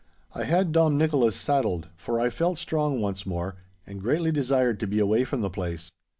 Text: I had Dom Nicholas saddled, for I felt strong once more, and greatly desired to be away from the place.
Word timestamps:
I 0.33 0.45
had 0.45 0.71
Dom 0.71 0.97
Nicholas 0.97 1.35
saddled, 1.35 1.89
for 1.95 2.19
I 2.19 2.31
felt 2.31 2.57
strong 2.57 2.99
once 3.01 3.23
more, 3.27 3.57
and 3.85 4.01
greatly 4.01 4.31
desired 4.31 4.79
to 4.79 4.87
be 4.87 4.97
away 4.97 5.25
from 5.25 5.41
the 5.41 5.51
place. 5.51 5.91